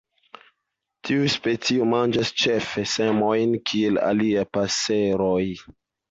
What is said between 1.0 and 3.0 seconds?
Tiu specio manĝas ĉefe